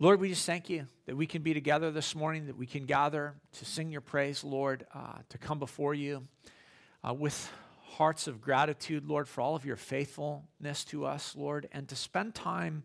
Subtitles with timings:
[0.00, 2.84] Lord, we just thank you that we can be together this morning, that we can
[2.84, 6.26] gather to sing your praise, Lord, uh, to come before you
[7.08, 7.48] uh, with
[7.90, 12.34] hearts of gratitude, Lord, for all of your faithfulness to us, Lord, and to spend
[12.34, 12.82] time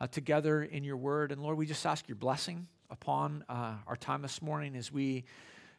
[0.00, 1.30] uh, together in your word.
[1.30, 5.22] And Lord, we just ask your blessing upon uh, our time this morning as we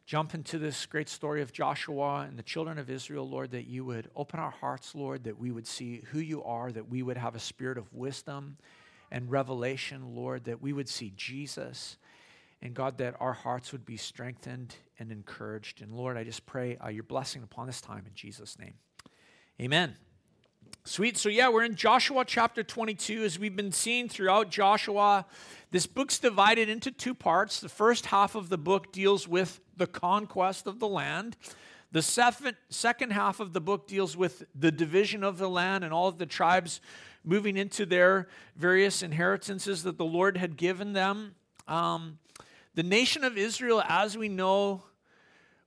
[0.06, 3.84] jump into this great story of Joshua and the children of Israel, Lord, that you
[3.84, 7.18] would open our hearts, Lord, that we would see who you are, that we would
[7.18, 8.56] have a spirit of wisdom
[9.12, 11.98] and revelation, Lord, that we would see Jesus.
[12.62, 15.82] And God, that our hearts would be strengthened and encouraged.
[15.82, 18.76] And Lord, I just pray uh, your blessing upon this time in Jesus' name.
[19.60, 19.96] Amen.
[20.84, 21.18] Sweet.
[21.18, 23.24] So, yeah, we're in Joshua chapter 22.
[23.24, 25.26] As we've been seeing throughout Joshua,
[25.72, 27.60] this book's divided into two parts.
[27.60, 31.38] The first half of the book deals with the conquest of the land.
[31.92, 36.08] The second half of the book deals with the division of the land and all
[36.08, 36.80] of the tribes
[37.24, 41.36] moving into their various inheritances that the Lord had given them.
[41.68, 42.20] Um,
[42.74, 44.84] the nation of Israel, as we know,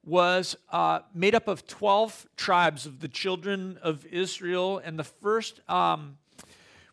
[0.04, 4.80] was uh, made up of 12 tribes of the children of Israel.
[4.84, 6.18] And the first, um,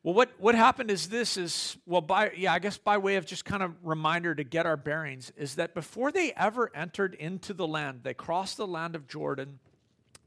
[0.04, 3.26] well, what, what happened is this is, well, by, yeah, I guess by way of
[3.26, 7.54] just kind of reminder to get our bearings, is that before they ever entered into
[7.54, 9.60] the land, they crossed the land of Jordan,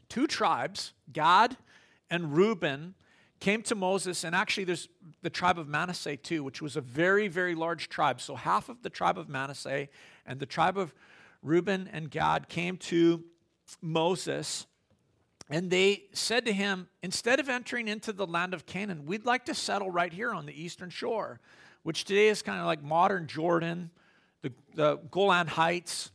[0.09, 1.57] two tribes, Gad
[2.11, 2.95] and Reuben,
[3.45, 4.89] came to Moses, and actually there's
[5.21, 8.19] the tribe of Manasseh too, which was a very, very large tribe.
[8.23, 9.89] So half of the tribe of Manasseh
[10.25, 10.95] and the tribe of
[11.43, 13.23] Reuben and Gad came to
[13.83, 14.67] Moses
[15.51, 19.45] and they said to him, Instead of entering into the land of Canaan, we'd like
[19.45, 21.39] to settle right here on the eastern shore,
[21.83, 23.91] which today is kind of like modern Jordan,
[24.41, 26.13] the, the Golan Heights.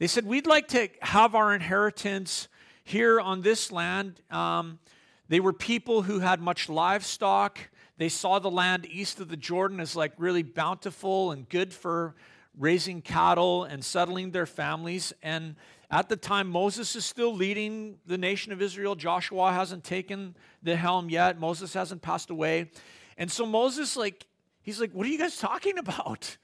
[0.00, 2.48] They said, We'd like to have our inheritance
[2.82, 4.20] here on this land.
[4.28, 4.80] Um,
[5.28, 7.58] they were people who had much livestock.
[7.96, 12.14] They saw the land east of the Jordan as like really bountiful and good for
[12.58, 15.12] raising cattle and settling their families.
[15.22, 15.56] And
[15.90, 18.94] at the time, Moses is still leading the nation of Israel.
[18.94, 21.38] Joshua hasn't taken the helm yet.
[21.38, 22.70] Moses hasn't passed away.
[23.16, 24.26] And so Moses, like,
[24.62, 26.36] he's like, What are you guys talking about?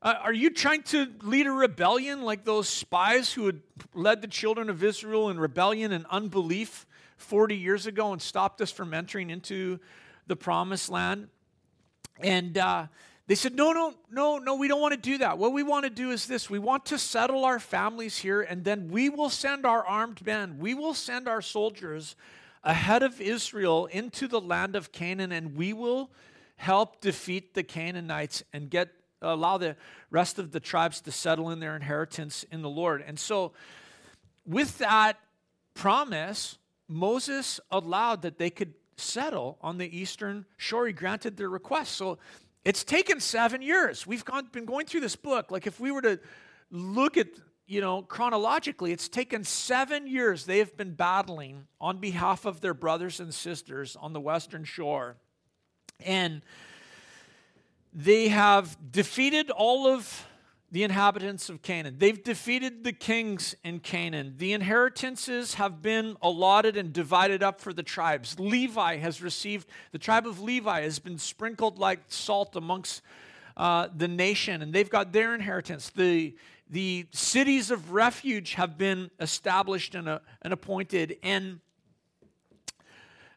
[0.00, 3.60] Uh, are you trying to lead a rebellion like those spies who had
[3.94, 6.86] led the children of Israel in rebellion and unbelief
[7.22, 9.78] 40 years ago and stopped us from entering into
[10.26, 11.28] the promised land?
[12.20, 12.86] And uh,
[13.26, 15.38] they said, No, no, no, no, we don't want to do that.
[15.38, 18.64] What we want to do is this we want to settle our families here, and
[18.64, 22.16] then we will send our armed men, we will send our soldiers
[22.64, 26.10] ahead of Israel into the land of Canaan, and we will
[26.56, 28.90] help defeat the Canaanites and get
[29.22, 29.76] allow the
[30.10, 33.04] rest of the tribes to settle in their inheritance in the Lord.
[33.06, 33.52] And so,
[34.44, 35.18] with that
[35.74, 36.58] promise,
[36.92, 40.86] Moses allowed that they could settle on the eastern shore.
[40.86, 41.92] He granted their request.
[41.92, 42.18] So
[42.64, 44.06] it's taken seven years.
[44.06, 45.50] We've gone, been going through this book.
[45.50, 46.20] Like, if we were to
[46.70, 47.28] look at,
[47.66, 52.74] you know, chronologically, it's taken seven years they have been battling on behalf of their
[52.74, 55.16] brothers and sisters on the Western Shore.
[56.00, 56.42] And
[57.92, 60.26] they have defeated all of
[60.72, 61.96] the inhabitants of Canaan.
[61.98, 64.34] They've defeated the kings in Canaan.
[64.38, 68.40] The inheritances have been allotted and divided up for the tribes.
[68.40, 73.02] Levi has received, the tribe of Levi has been sprinkled like salt amongst
[73.54, 75.90] uh, the nation, and they've got their inheritance.
[75.90, 76.34] The,
[76.70, 81.60] the cities of refuge have been established and, uh, and appointed, and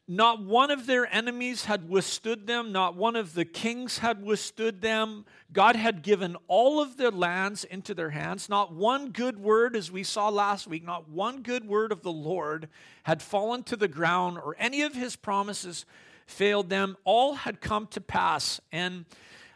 [0.08, 4.82] not one of their enemies had withstood them, not one of the kings had withstood
[4.82, 5.26] them.
[5.52, 8.48] God had given all of their lands into their hands.
[8.48, 12.12] Not one good word, as we saw last week, not one good word of the
[12.12, 12.70] Lord
[13.04, 15.86] had fallen to the ground, or any of his promises
[16.28, 16.98] failed them.
[17.04, 18.62] All had come to pass.
[18.72, 19.06] And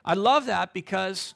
[0.04, 1.36] I love that because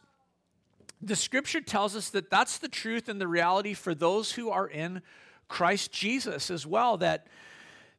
[1.03, 4.68] the scripture tells us that that's the truth and the reality for those who are
[4.68, 5.03] in
[5.47, 6.97] Christ Jesus as well.
[6.97, 7.28] That,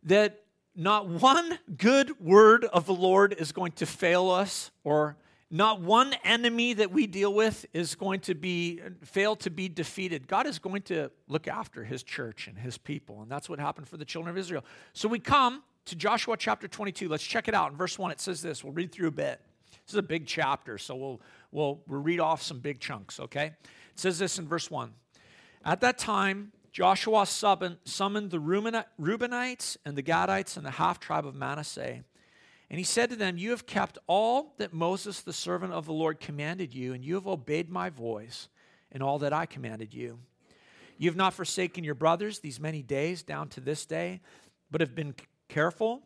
[0.04, 0.43] that
[0.76, 5.16] not one good word of the Lord is going to fail us, or
[5.50, 10.26] not one enemy that we deal with is going to be fail to be defeated.
[10.26, 13.88] God is going to look after his church and his people, and that's what happened
[13.88, 14.64] for the children of Israel.
[14.92, 17.08] So we come to Joshua chapter 22.
[17.08, 17.70] Let's check it out.
[17.70, 18.64] In verse 1, it says this.
[18.64, 19.40] We'll read through a bit.
[19.86, 21.20] This is a big chapter, so we'll,
[21.52, 23.46] we'll, we'll read off some big chunks, okay?
[23.46, 24.92] It says this in verse 1.
[25.64, 31.36] At that time, Joshua summoned the Reubenites and the Gadites and the half tribe of
[31.36, 32.02] Manasseh.
[32.68, 35.92] And he said to them, You have kept all that Moses, the servant of the
[35.92, 38.48] Lord, commanded you, and you have obeyed my voice
[38.90, 40.18] in all that I commanded you.
[40.98, 44.20] You have not forsaken your brothers these many days down to this day,
[44.72, 45.14] but have been
[45.48, 46.02] careful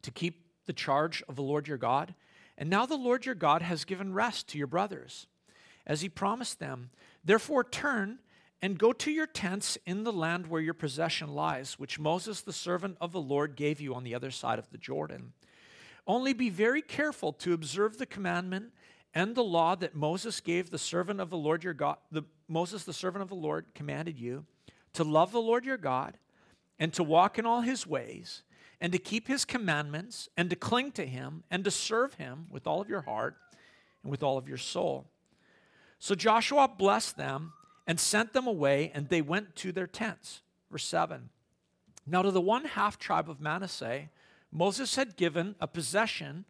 [0.00, 2.14] to keep the charge of the Lord your God
[2.56, 5.26] And now the Lord your God has given rest to your brothers,
[5.86, 6.88] as he promised them.
[7.22, 8.20] Therefore, turn
[8.62, 12.52] and go to your tents in the land where your possession lies, which Moses, the
[12.52, 15.32] servant of the Lord, gave you on the other side of the Jordan.
[16.06, 18.72] Only be very careful to observe the commandment
[19.14, 22.84] and the law that Moses gave the servant of the Lord your God, the, Moses,
[22.84, 24.44] the servant of the Lord, commanded you
[24.92, 26.18] to love the Lord your God
[26.78, 28.42] and to walk in all his ways
[28.80, 32.66] and to keep his commandments and to cling to him and to serve him with
[32.66, 33.36] all of your heart
[34.02, 35.06] and with all of your soul.
[35.98, 37.52] So Joshua blessed them
[37.86, 40.42] and sent them away, and they went to their tents.
[40.70, 41.30] Verse 7.
[42.06, 44.08] Now, to the one half tribe of Manasseh,
[44.52, 46.44] Moses had given a possession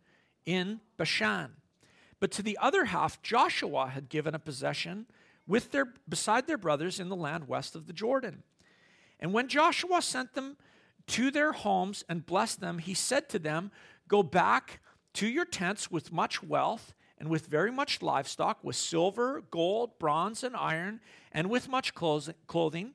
[0.45, 1.53] in Bashan.
[2.21, 5.07] But to the other half, Joshua had given a possession
[5.47, 8.43] with their, beside their brothers in the land west of the Jordan.
[9.21, 10.57] And when Joshua sent them
[11.09, 13.71] to their homes and blessed them, he said to them,
[14.09, 14.81] Go back
[15.15, 20.43] to your tents with much wealth and with very much livestock, with silver, gold, bronze,
[20.43, 21.01] and iron,
[21.33, 22.93] and with much clothing.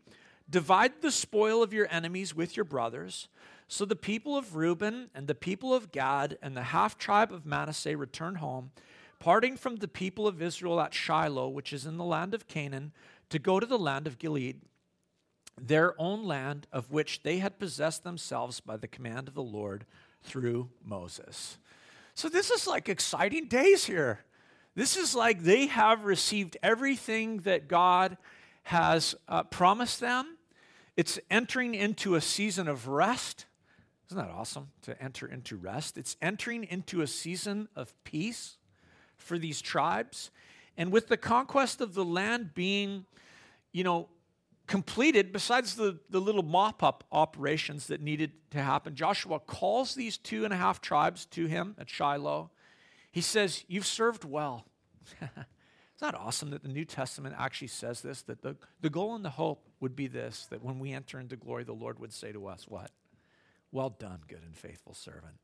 [0.49, 3.27] Divide the spoil of your enemies with your brothers.
[3.67, 7.45] So the people of Reuben and the people of Gad and the half tribe of
[7.45, 8.71] Manasseh returned home,
[9.19, 12.91] parting from the people of Israel at Shiloh, which is in the land of Canaan,
[13.29, 14.61] to go to the land of Gilead
[15.59, 19.85] their own land of which they had possessed themselves by the command of the Lord
[20.23, 21.57] through Moses.
[22.13, 24.19] So this is like exciting days here.
[24.75, 28.17] This is like they have received everything that God
[28.63, 30.37] has uh, promised them.
[30.95, 33.45] It's entering into a season of rest.
[34.07, 35.97] Isn't that awesome to enter into rest?
[35.97, 38.57] It's entering into a season of peace
[39.17, 40.31] for these tribes.
[40.77, 43.05] And with the conquest of the land being,
[43.71, 44.09] you know,
[44.71, 50.17] completed, besides the, the little mop up operations that needed to happen, Joshua calls these
[50.17, 52.51] two and a half tribes to him at Shiloh.
[53.11, 54.65] He says, You've served well.
[55.21, 55.33] Isn't
[55.99, 58.21] that awesome that the New Testament actually says this?
[58.21, 61.35] That the, the goal and the hope would be this that when we enter into
[61.35, 62.91] glory, the Lord would say to us, What?
[63.73, 65.35] Well done, good and faithful servant.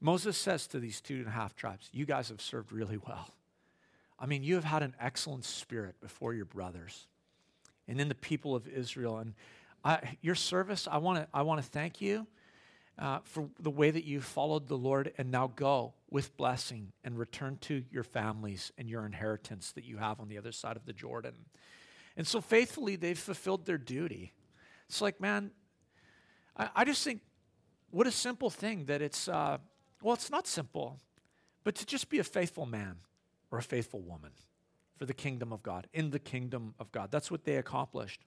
[0.00, 3.32] Moses says to these two and a half tribes, You guys have served really well.
[4.18, 7.06] I mean, you have had an excellent spirit before your brothers
[7.88, 9.18] and then the people of Israel.
[9.18, 9.34] And
[9.84, 12.26] I, your service, I want to I want to thank you
[12.98, 17.18] uh, for the way that you followed the Lord, and now go with blessing and
[17.18, 20.86] return to your families and your inheritance that you have on the other side of
[20.86, 21.34] the Jordan.
[22.16, 24.32] And so faithfully, they've fulfilled their duty.
[24.88, 25.50] It's like, man,
[26.56, 27.20] I, I just think
[27.90, 29.28] what a simple thing that it's.
[29.28, 29.58] Uh,
[30.02, 31.00] well, it's not simple,
[31.64, 32.96] but to just be a faithful man
[33.50, 34.30] or a faithful woman
[34.96, 37.10] for the kingdom of God, in the kingdom of God.
[37.10, 38.22] That's what they accomplished.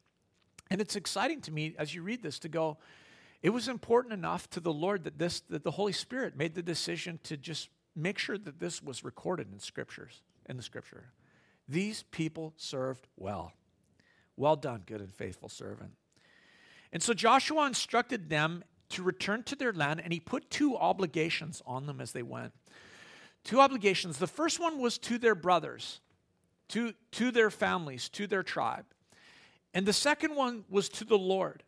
[0.70, 2.78] And it's exciting to me as you read this to go,
[3.42, 6.62] it was important enough to the Lord that this that the Holy Spirit made the
[6.62, 11.12] decision to just make sure that this was recorded in scriptures, in the scripture.
[11.68, 13.54] These people served well.
[14.36, 15.92] Well done, good and faithful servant.
[16.92, 21.62] And so Joshua instructed them to return to their land, and he put two obligations
[21.66, 22.54] on them as they went.
[23.44, 24.18] Two obligations.
[24.18, 26.02] The first one was to their brothers
[26.70, 28.86] to, to their families, to their tribe.
[29.74, 31.64] And the second one was to the Lord.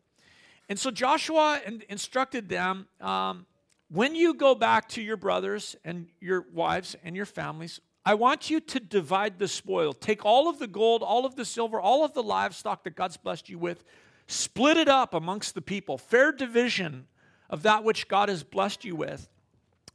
[0.70, 1.60] And so Joshua
[1.90, 3.46] instructed them um,
[3.92, 8.50] when you go back to your brothers and your wives and your families, I want
[8.50, 9.92] you to divide the spoil.
[9.92, 13.18] Take all of the gold, all of the silver, all of the livestock that God's
[13.18, 13.84] blessed you with,
[14.28, 15.98] split it up amongst the people.
[15.98, 17.08] Fair division
[17.50, 19.30] of that which God has blessed you with.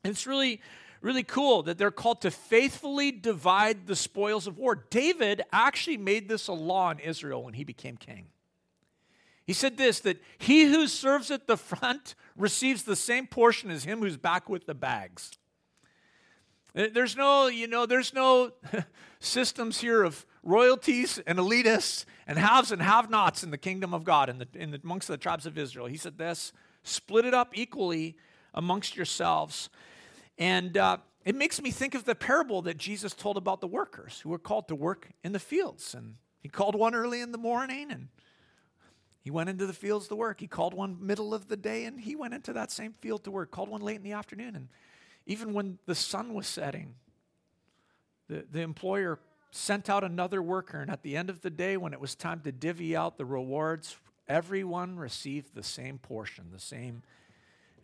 [0.05, 0.61] And it's really
[1.07, 4.75] really cool that they're called to faithfully divide the spoils of war.
[4.75, 8.27] David actually made this a law in Israel when he became king.
[9.45, 13.85] He said this that he who serves at the front receives the same portion as
[13.85, 15.31] him who's back with the bags.
[16.77, 18.51] Uh, there's no, you know, there's no
[19.21, 24.03] systems here of royalties and elitists and haves and have nots in the kingdom of
[24.03, 25.87] God in the, in the, amongst the tribes of Israel.
[25.87, 28.17] He said this split it up equally
[28.55, 29.71] amongst yourselves.
[30.38, 34.21] And uh, it makes me think of the parable that Jesus told about the workers
[34.21, 35.95] who were called to work in the fields.
[35.95, 38.09] And he called one early in the morning and
[39.23, 40.38] he went into the fields to work.
[40.38, 43.31] He called one middle of the day and he went into that same field to
[43.31, 43.50] work.
[43.50, 44.55] Called one late in the afternoon.
[44.55, 44.69] And
[45.26, 46.95] even when the sun was setting,
[48.28, 49.19] the, the employer
[49.50, 50.81] sent out another worker.
[50.81, 53.25] And at the end of the day, when it was time to divvy out the
[53.25, 53.97] rewards,
[54.28, 57.02] everyone received the same portion, the same.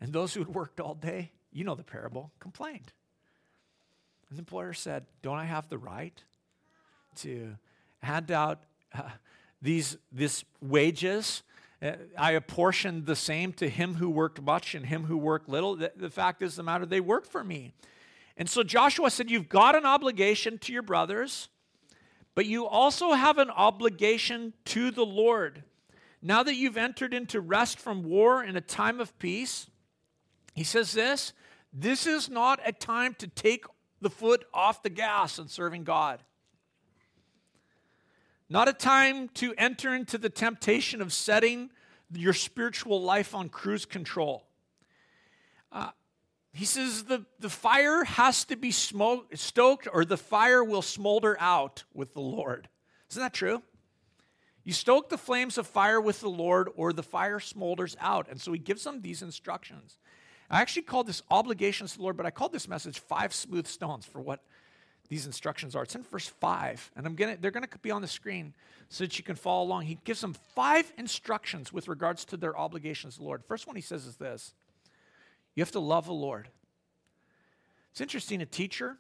[0.00, 2.92] And those who had worked all day, you know the parable, complained.
[4.28, 6.22] And the employer said, Don't I have the right
[7.16, 7.56] to
[8.02, 8.62] hand out
[8.94, 9.02] uh,
[9.60, 11.42] these this wages?
[11.82, 15.76] Uh, I apportioned the same to him who worked much and him who worked little.
[15.76, 17.74] The, the fact is, the matter, they worked for me.
[18.36, 21.48] And so Joshua said, You've got an obligation to your brothers,
[22.34, 25.64] but you also have an obligation to the Lord.
[26.22, 29.66] Now that you've entered into rest from war in a time of peace,
[30.54, 31.32] he says this
[31.72, 33.64] this is not a time to take
[34.00, 36.22] the foot off the gas in serving God.
[38.48, 41.70] Not a time to enter into the temptation of setting
[42.12, 44.44] your spiritual life on cruise control.
[45.70, 45.90] Uh,
[46.52, 51.36] he says the, the fire has to be smoke, stoked or the fire will smolder
[51.40, 52.68] out with the Lord.
[53.10, 53.62] Isn't that true?
[54.64, 58.28] You stoke the flames of fire with the Lord or the fire smolders out.
[58.30, 59.98] And so he gives them these instructions.
[60.52, 63.66] I actually called this obligations to the Lord, but I called this message five smooth
[63.66, 64.44] stones for what
[65.08, 65.82] these instructions are.
[65.82, 68.54] It's in verse five, and I'm gonna they're gonna be on the screen
[68.90, 69.86] so that you can follow along.
[69.86, 73.42] He gives them five instructions with regards to their obligations to the Lord.
[73.44, 74.52] First one he says is this:
[75.54, 76.48] you have to love the Lord.
[77.90, 78.42] It's interesting.
[78.42, 78.98] A teacher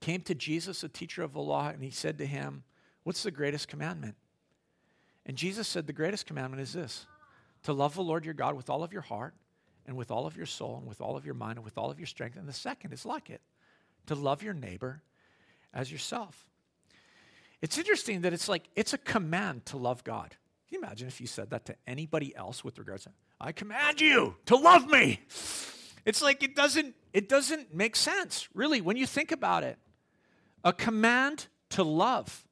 [0.00, 2.64] came to Jesus, a teacher of the law, and he said to him,
[3.04, 4.16] "What's the greatest commandment?"
[5.24, 7.06] And Jesus said, "The greatest commandment is this:
[7.62, 9.34] to love the Lord your God with all of your heart."
[9.86, 11.90] And with all of your soul and with all of your mind and with all
[11.90, 12.36] of your strength.
[12.36, 13.40] And the second is like it
[14.06, 15.02] to love your neighbor
[15.74, 16.46] as yourself.
[17.60, 20.36] It's interesting that it's like it's a command to love God.
[20.68, 23.10] Can you imagine if you said that to anybody else with regards to
[23.40, 25.20] I command you to love me?
[26.04, 29.78] It's like it doesn't it doesn't make sense, really, when you think about it.
[30.64, 32.44] A command to love.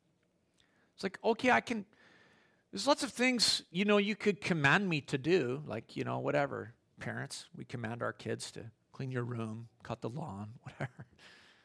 [0.94, 1.84] It's like, okay, I can
[2.72, 6.20] there's lots of things, you know, you could command me to do, like, you know,
[6.20, 11.07] whatever parents, we command our kids to clean your room, cut the lawn, whatever.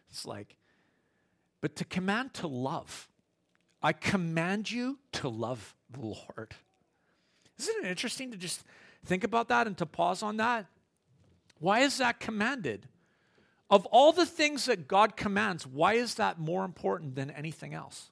[0.09, 0.55] It's like,
[1.61, 3.09] but to command to love,
[3.81, 6.55] I command you to love the Lord.
[7.59, 8.63] Isn't it interesting to just
[9.05, 10.65] think about that and to pause on that?
[11.59, 12.87] Why is that commanded?
[13.69, 18.11] Of all the things that God commands, why is that more important than anything else?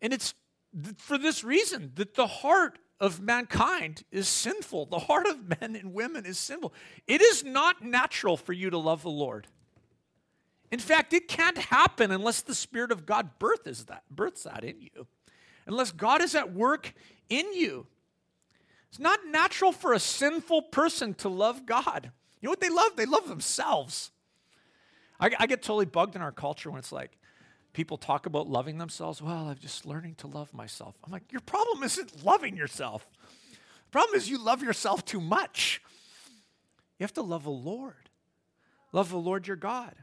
[0.00, 0.34] And it's
[0.96, 4.86] for this reason that the heart of mankind is sinful.
[4.86, 6.72] The heart of men and women is sinful.
[7.06, 9.46] It is not natural for you to love the Lord.
[10.70, 14.80] In fact, it can't happen unless the Spirit of God births that, births that in
[14.80, 15.06] you,
[15.66, 16.94] unless God is at work
[17.28, 17.86] in you.
[18.88, 22.10] It's not natural for a sinful person to love God.
[22.40, 22.96] You know what they love?
[22.96, 24.12] They love themselves.
[25.20, 27.18] I, I get totally bugged in our culture when it's like,
[27.74, 29.20] people talk about loving themselves.
[29.20, 30.94] Well, I'm just learning to love myself.
[31.04, 33.06] I'm like, your problem isn't loving yourself.
[33.50, 35.82] The problem is you love yourself too much.
[36.98, 38.08] You have to love the Lord.
[38.92, 39.94] Love the Lord your God.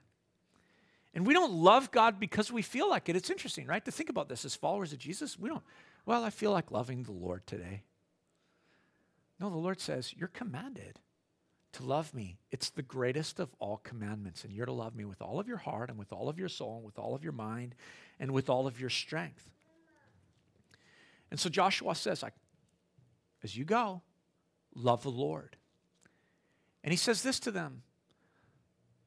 [1.13, 3.16] And we don't love God because we feel like it.
[3.16, 3.84] It's interesting, right?
[3.84, 5.40] To think about this as followers of Jesus.
[5.40, 5.63] We don't,
[6.06, 7.84] well, I feel like loving the Lord today.
[9.40, 11.00] No, the Lord says, you're commanded
[11.74, 12.38] to love me.
[12.51, 14.44] It's the greatest of all commandments.
[14.44, 16.50] And you're to love me with all of your heart and with all of your
[16.50, 17.75] soul and with all of your mind
[18.20, 19.50] and with all of your strength.
[21.30, 22.24] And so Joshua says,
[23.44, 24.01] as you go,
[24.75, 25.56] love the Lord.
[26.84, 27.84] And he says this to them.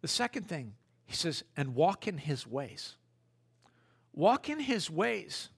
[0.00, 0.74] The second thing,
[1.06, 2.96] he says, and walk in his ways.
[4.12, 5.50] Walk in his ways,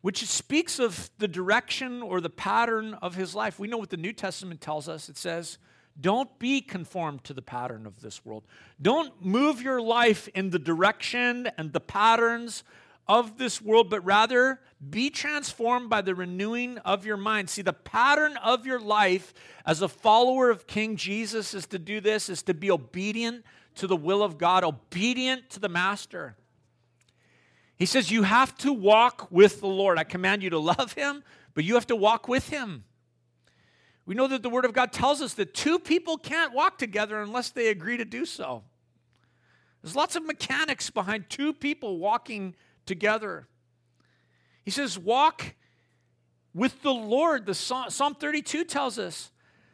[0.00, 3.58] which speaks of the direction or the pattern of his life.
[3.58, 5.08] We know what the New Testament tells us.
[5.08, 5.58] It says,
[6.00, 8.44] don't be conformed to the pattern of this world.
[8.80, 12.64] Don't move your life in the direction and the patterns
[13.06, 14.60] of this world, but rather
[14.90, 17.50] be transformed by the renewing of your mind.
[17.50, 19.34] See, the pattern of your life
[19.66, 23.44] as a follower of King Jesus is to do this, is to be obedient
[23.76, 26.36] to the will of God, obedient to the Master.
[27.76, 29.98] He says, You have to walk with the Lord.
[29.98, 31.22] I command you to love him,
[31.54, 32.84] but you have to walk with him.
[34.06, 37.20] We know that the Word of God tells us that two people can't walk together
[37.22, 38.62] unless they agree to do so.
[39.82, 42.54] There's lots of mechanics behind two people walking
[42.86, 43.46] together.
[44.62, 45.54] He says, Walk
[46.54, 47.46] with the Lord.
[47.46, 49.30] The Psalm 32 tells us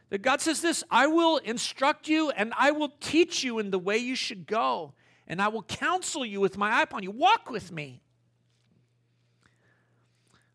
[0.09, 3.79] that God says this I will instruct you and I will teach you in the
[3.79, 4.93] way you should go,
[5.27, 7.11] and I will counsel you with my eye upon you.
[7.11, 8.01] Walk with me.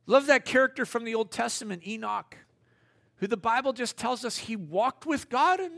[0.06, 2.36] Love that character from the Old Testament, Enoch
[3.16, 5.74] who the Bible just tells us he walked with God and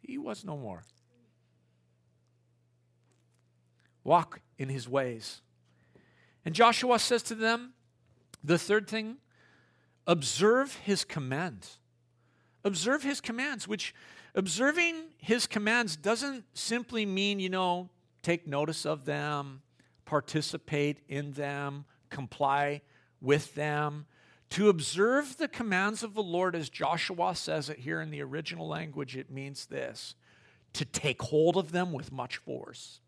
[0.00, 0.82] he was no more.
[4.04, 5.42] Walk in his ways.
[6.44, 7.74] And Joshua says to them,
[8.42, 9.16] the third thing,
[10.06, 11.78] observe his commands.
[12.64, 13.94] Observe his commands, which
[14.34, 17.90] observing his commands doesn't simply mean, you know,
[18.22, 19.60] take notice of them,
[20.04, 22.80] participate in them, comply
[23.20, 24.06] with them.
[24.50, 28.66] To observe the commands of the Lord, as Joshua says it here in the original
[28.66, 30.14] language, it means this
[30.74, 33.00] to take hold of them with much force.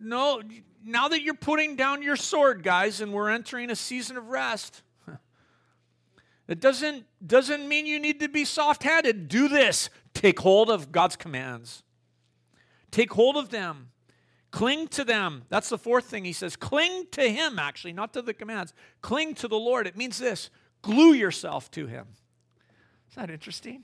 [0.00, 0.42] No,
[0.84, 4.82] now that you're putting down your sword, guys, and we're entering a season of rest,
[6.48, 9.28] it doesn't, doesn't mean you need to be soft handed.
[9.28, 9.90] Do this.
[10.12, 11.82] Take hold of God's commands,
[12.90, 13.90] take hold of them.
[14.54, 15.42] Cling to them.
[15.48, 16.54] That's the fourth thing he says.
[16.54, 18.72] Cling to him, actually, not to the commands.
[19.02, 19.88] Cling to the Lord.
[19.88, 20.48] It means this
[20.80, 22.06] glue yourself to him.
[23.10, 23.82] Isn't that interesting?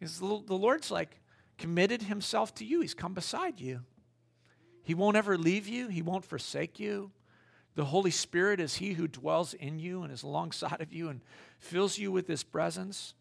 [0.00, 1.20] Because the Lord's like
[1.58, 3.80] committed himself to you, he's come beside you.
[4.82, 7.10] He won't ever leave you, He won't forsake you.
[7.74, 11.20] The Holy Spirit is He who dwells in you and is alongside of you and
[11.58, 13.12] fills you with His presence.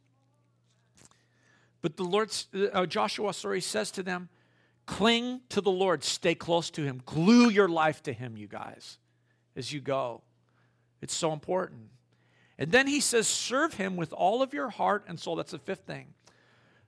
[1.82, 2.34] But the Lord,
[2.72, 4.30] uh, Joshua, sorry, says to them,
[4.88, 8.98] cling to the Lord, stay close to Him, glue your life to Him, you guys,
[9.56, 10.24] as you go.
[11.02, 11.90] It's so important.
[12.58, 15.36] And then he says, serve Him with all of your heart and soul.
[15.36, 16.08] That's the fifth thing.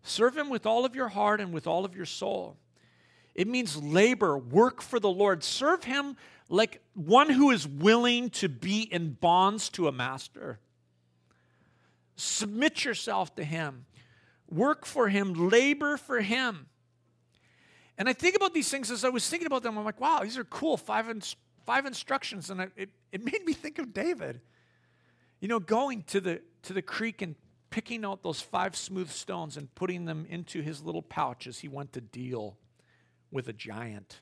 [0.02, 2.58] Serve Him with all of your heart and with all of your soul.
[3.36, 5.44] It means labor, work for the Lord.
[5.44, 6.18] Serve Him
[6.50, 10.60] like one who is willing to be in bonds to a master.
[12.16, 13.86] Submit yourself to Him.
[14.50, 16.66] Work for Him, labor for Him.
[18.00, 19.78] And I think about these things as I was thinking about them.
[19.78, 21.06] I'm like, wow, these are cool five,
[21.66, 22.50] five instructions.
[22.50, 24.40] And I, it, it made me think of David.
[25.42, 27.36] You know, going to the, to the creek and
[27.70, 31.68] picking out those five smooth stones and putting them into his little pouch as he
[31.68, 32.58] went to deal
[33.32, 34.22] with a giant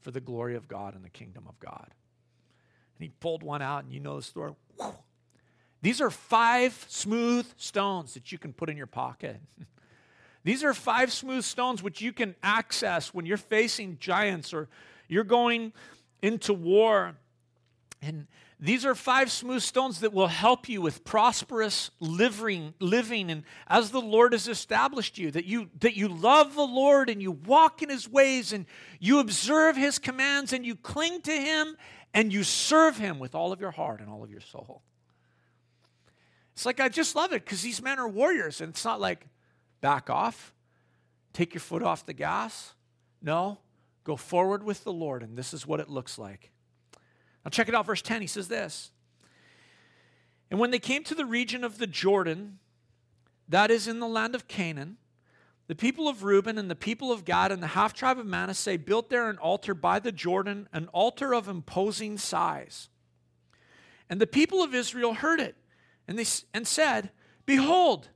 [0.00, 1.88] for the glory of God and the kingdom of God.
[1.88, 4.52] And he pulled one out, and you know the story.
[5.82, 9.40] These are five smooth stones that you can put in your pocket.
[10.42, 14.68] These are five smooth stones which you can access when you're facing giants or
[15.08, 15.72] you're going
[16.22, 17.16] into war.
[18.00, 18.26] And
[18.58, 23.90] these are five smooth stones that will help you with prosperous living, living and as
[23.90, 27.82] the Lord has established you, that you that you love the Lord and you walk
[27.82, 28.66] in his ways and
[28.98, 31.76] you observe his commands and you cling to him
[32.12, 34.82] and you serve him with all of your heart and all of your soul.
[36.52, 39.26] It's like I just love it because these men are warriors, and it's not like
[39.80, 40.54] back off,
[41.32, 42.74] take your foot off the gas.
[43.22, 43.58] No,
[44.04, 46.50] go forward with the Lord, and this is what it looks like.
[47.44, 48.20] Now, check it out, verse 10.
[48.20, 48.90] He says this
[50.50, 52.58] And when they came to the region of the Jordan,
[53.48, 54.96] that is in the land of Canaan,
[55.70, 58.76] the people of Reuben and the people of Gad and the half tribe of Manasseh
[58.76, 62.88] built there an altar by the Jordan, an altar of imposing size.
[64.08, 65.54] And the people of Israel heard it
[66.08, 67.10] and, they, and said,
[67.46, 68.08] Behold,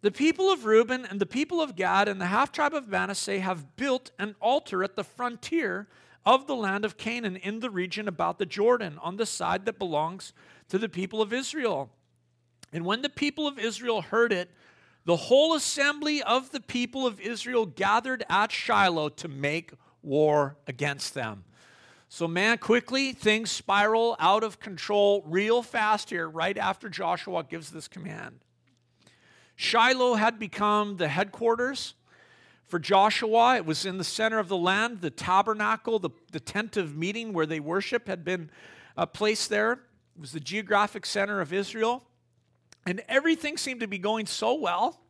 [0.00, 3.40] the people of Reuben and the people of Gad and the half tribe of Manasseh
[3.40, 5.88] have built an altar at the frontier
[6.24, 9.78] of the land of Canaan in the region about the Jordan, on the side that
[9.78, 10.32] belongs
[10.68, 11.90] to the people of Israel.
[12.72, 14.50] And when the people of Israel heard it,
[15.04, 21.14] the whole assembly of the people of Israel gathered at Shiloh to make war against
[21.14, 21.44] them.
[22.10, 27.70] So, man, quickly things spiral out of control real fast here, right after Joshua gives
[27.70, 28.40] this command.
[29.60, 31.94] Shiloh had become the headquarters
[32.68, 35.00] for Joshua, it was in the center of the land.
[35.00, 38.50] The tabernacle, the, the tent of meeting where they worship, had been
[38.94, 39.72] uh, placed there.
[39.72, 42.04] It was the geographic center of Israel.
[42.86, 45.00] And everything seemed to be going so well.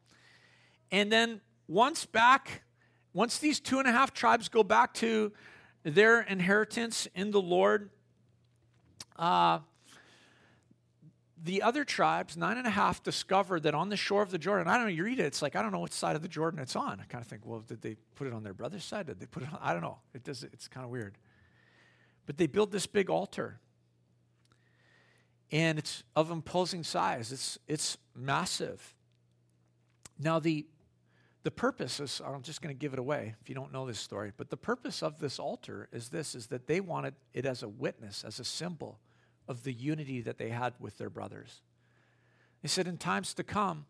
[0.92, 2.62] And then once back,
[3.12, 5.32] once these two and a half tribes go back to
[5.82, 7.90] their inheritance in the Lord,
[9.16, 9.58] uh,
[11.42, 14.68] the other tribes, nine and a half, discovered that on the shore of the Jordan,
[14.68, 16.28] I don't know, you read it, it's like, I don't know what side of the
[16.28, 17.00] Jordan it's on.
[17.00, 19.06] I kind of think, well, did they put it on their brother's side?
[19.06, 19.58] Did they put it on?
[19.62, 19.98] I don't know.
[20.14, 21.16] It does, it's kind of weird.
[22.26, 23.60] But they built this big altar.
[25.50, 27.32] And it's of imposing size.
[27.32, 28.94] It's, it's massive.
[30.18, 30.66] Now, the,
[31.44, 33.98] the purpose is, I'm just going to give it away if you don't know this
[33.98, 37.62] story, but the purpose of this altar is this, is that they wanted it as
[37.62, 38.98] a witness, as a symbol
[39.48, 41.62] of the unity that they had with their brothers.
[42.62, 43.86] They said, In times to come,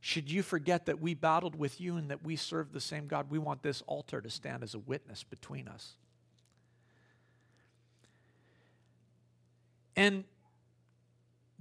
[0.00, 3.30] should you forget that we battled with you and that we serve the same God,
[3.30, 5.94] we want this altar to stand as a witness between us.
[9.96, 10.24] And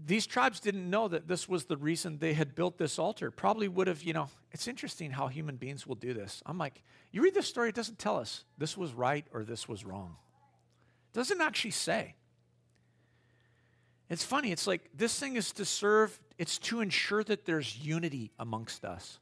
[0.04, 3.32] these tribes didn't know that this was the reason they had built this altar.
[3.32, 6.44] Probably would have, you know, it's interesting how human beings will do this.
[6.46, 9.70] I'm like, you read this story, it doesn't tell us this was right or this
[9.70, 10.18] was wrong.
[11.14, 12.16] It doesn't actually say.
[14.10, 18.32] It's funny, it's like this thing is to serve, it's to ensure that there's unity
[18.38, 19.20] amongst us.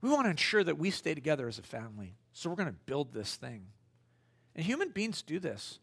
[0.00, 2.16] We want to ensure that we stay together as a family.
[2.32, 3.66] So we're going to build this thing.
[4.54, 5.78] And human beings do this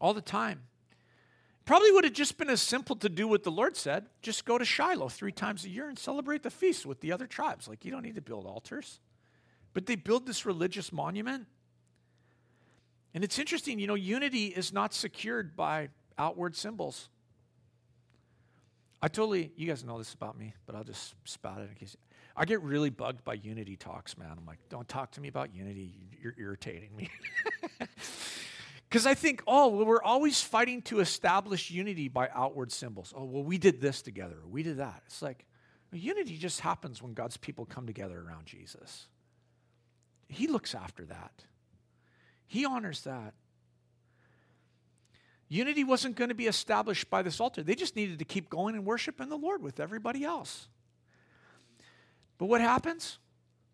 [0.00, 0.62] all the time.
[1.64, 4.58] Probably would have just been as simple to do what the Lord said just go
[4.58, 7.68] to Shiloh three times a year and celebrate the feast with the other tribes.
[7.68, 8.98] Like, you don't need to build altars.
[9.72, 11.46] But they build this religious monument.
[13.14, 17.08] And it's interesting, you know, unity is not secured by outward symbols.
[19.02, 21.96] I totally, you guys know this about me, but I'll just spout it in case.
[22.36, 24.30] I get really bugged by unity talks, man.
[24.36, 25.94] I'm like, don't talk to me about unity.
[26.22, 27.08] You're irritating me.
[28.90, 33.14] Because I think, oh, well, we're always fighting to establish unity by outward symbols.
[33.16, 35.02] Oh, well, we did this together, we did that.
[35.06, 35.46] It's like,
[35.92, 39.06] unity just happens when God's people come together around Jesus.
[40.28, 41.44] He looks after that,
[42.48, 43.34] He honors that.
[45.52, 47.64] Unity wasn't going to be established by this altar.
[47.64, 50.68] They just needed to keep going and worshiping the Lord with everybody else.
[52.38, 53.18] But what happens?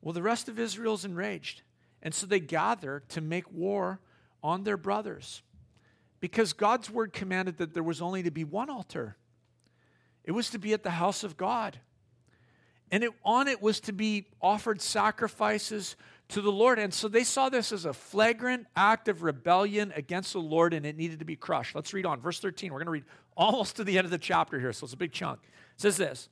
[0.00, 1.62] Well, the rest of Israel's enraged.
[2.02, 4.00] And so they gather to make war
[4.42, 5.42] on their brothers.
[6.18, 9.18] Because God's word commanded that there was only to be one altar.
[10.24, 11.78] It was to be at the house of God.
[12.90, 15.94] And it, on it was to be offered sacrifices
[16.28, 16.78] to the Lord.
[16.78, 20.84] And so they saw this as a flagrant act of rebellion against the Lord and
[20.84, 21.74] it needed to be crushed.
[21.74, 22.20] Let's read on.
[22.20, 22.72] Verse 13.
[22.72, 23.04] We're going to read
[23.36, 25.40] almost to the end of the chapter here, so it's a big chunk.
[25.44, 26.28] It says this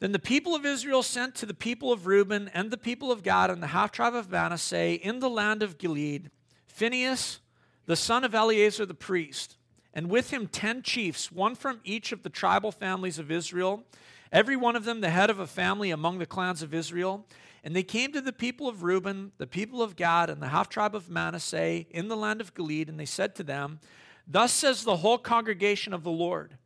[0.00, 3.22] Then the people of Israel sent to the people of Reuben and the people of
[3.22, 6.30] Gad and the half tribe of Manasseh in the land of Gilead,
[6.66, 7.40] Phinehas,
[7.86, 9.56] the son of Eleazar the priest,
[9.94, 13.84] and with him ten chiefs, one from each of the tribal families of Israel,
[14.30, 17.24] every one of them the head of a family among the clans of Israel.
[17.66, 20.68] And they came to the people of Reuben, the people of Gad, and the half
[20.68, 23.80] tribe of Manasseh in the land of Gilead, and they said to them,
[24.24, 26.58] Thus says the whole congregation of the Lord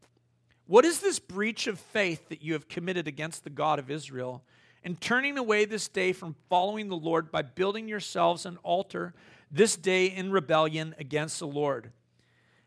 [0.66, 4.44] What is this breach of faith that you have committed against the God of Israel,
[4.84, 9.14] in turning away this day from following the Lord by building yourselves an altar
[9.50, 11.92] this day in rebellion against the Lord?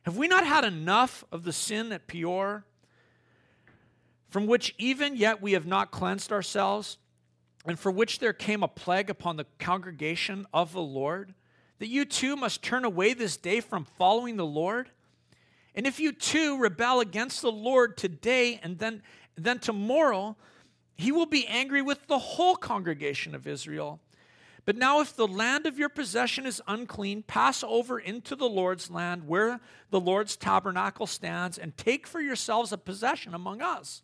[0.07, 2.65] Have we not had enough of the sin at Peor,
[4.27, 6.97] from which even yet we have not cleansed ourselves?
[7.65, 11.33] And for which there came a plague upon the congregation of the Lord,
[11.79, 14.89] that you too must turn away this day from following the Lord?
[15.75, 19.01] And if you too rebel against the Lord today and then,
[19.35, 20.35] then tomorrow,
[20.95, 23.99] he will be angry with the whole congregation of Israel.
[24.65, 28.89] But now, if the land of your possession is unclean, pass over into the Lord's
[28.89, 34.03] land where the Lord's tabernacle stands and take for yourselves a possession among us.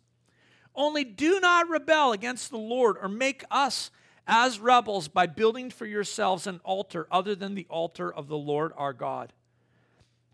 [0.74, 3.90] Only do not rebel against the Lord or make us
[4.26, 8.72] as rebels by building for yourselves an altar other than the altar of the Lord
[8.76, 9.32] our God.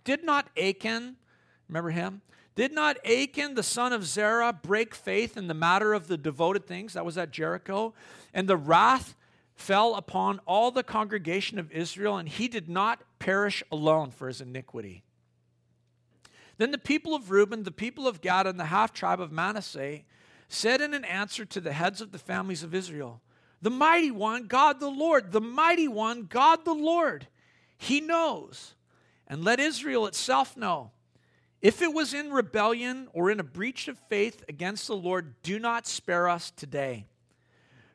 [0.05, 1.17] Did not Achan,
[1.69, 2.21] remember him?
[2.55, 6.67] Did not Achan, the son of Zerah, break faith in the matter of the devoted
[6.67, 6.95] things?
[6.95, 7.93] That was at Jericho.
[8.33, 9.15] And the wrath
[9.55, 14.41] fell upon all the congregation of Israel, and he did not perish alone for his
[14.41, 15.03] iniquity.
[16.59, 20.01] Then the people of Reuben, the people of Gad, and the half tribe of Manasseh
[20.49, 23.21] said in an answer to the heads of the families of Israel,
[23.63, 27.27] The mighty one, God the Lord, the mighty one, God the Lord,
[27.77, 28.75] he knows.
[29.29, 30.93] And let Israel itself know.
[31.61, 35.59] If it was in rebellion or in a breach of faith against the Lord, do
[35.59, 37.07] not spare us today.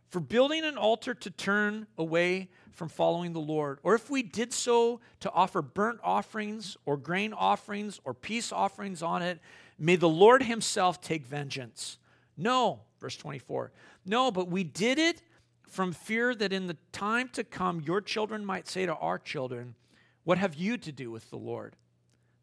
[0.10, 4.52] For building an altar to turn away from following the Lord, or if we did
[4.52, 9.40] so to offer burnt offerings or grain offerings or peace offerings on it,
[9.80, 11.98] may the Lord Himself take vengeance
[12.42, 13.72] no, verse 24.
[14.06, 15.22] No, but we did it
[15.68, 19.76] from fear that in the time to come your children might say to our children,
[20.24, 21.76] What have you to do with the Lord,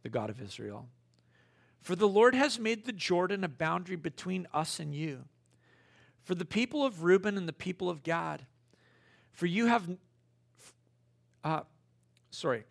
[0.03, 0.89] the God of Israel?
[1.81, 5.25] For the Lord has made the Jordan a boundary between us and you.
[6.23, 8.47] For the people of Reuben and the people of Gad.
[9.33, 9.89] For you have,
[11.45, 11.61] uh,
[12.31, 12.65] sorry,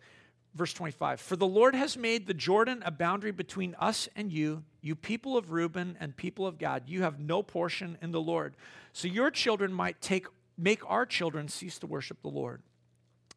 [0.54, 4.64] verse 25 For the Lord has made the Jordan a boundary between us and you,
[4.80, 6.84] you people of Reuben and people of Gad.
[6.86, 8.54] You have no portion in the Lord.
[8.92, 12.62] So your children might take, make our children cease to worship the Lord.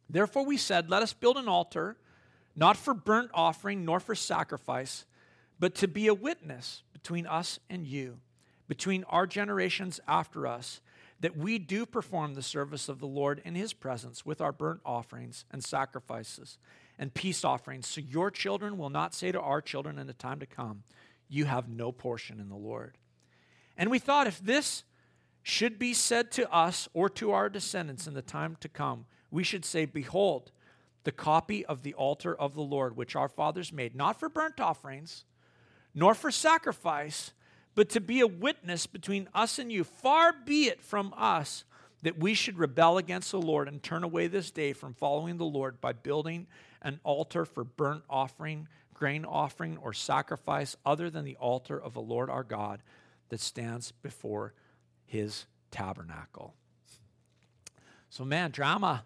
[0.08, 1.96] Therefore we said, Let us build an altar,
[2.56, 5.04] not for burnt offering nor for sacrifice,
[5.58, 8.18] but to be a witness between us and you,
[8.68, 10.80] between our generations after us
[11.22, 14.80] that we do perform the service of the Lord in his presence with our burnt
[14.84, 16.58] offerings and sacrifices
[16.98, 20.40] and peace offerings, so your children will not say to our children in the time
[20.40, 20.84] to come,
[21.28, 22.98] You have no portion in the Lord.
[23.76, 24.84] And we thought if this
[25.42, 29.42] should be said to us or to our descendants in the time to come, we
[29.42, 30.52] should say, Behold,
[31.04, 34.60] the copy of the altar of the Lord, which our fathers made, not for burnt
[34.60, 35.24] offerings,
[35.94, 37.32] nor for sacrifice,
[37.74, 39.84] but to be a witness between us and you.
[39.84, 41.64] Far be it from us
[42.02, 45.44] that we should rebel against the Lord and turn away this day from following the
[45.44, 46.46] Lord by building
[46.82, 52.00] an altar for burnt offering, grain offering or sacrifice other than the altar of the
[52.00, 52.82] Lord our God
[53.30, 54.52] that stands before
[55.06, 56.54] his tabernacle.
[58.10, 59.04] So, man, drama.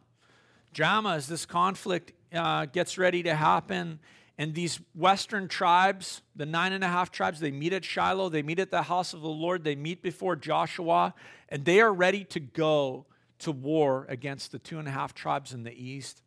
[0.73, 4.01] Drama as this conflict uh, gets ready to happen.
[4.39, 8.43] And these western tribes, the nine and a half tribes, they meet at Shiloh, they
[8.43, 11.15] meet at the house of the Lord, they meet before Joshua,
[11.49, 13.07] and they are ready to go
[13.39, 16.23] to war against the two and a half tribes in the east.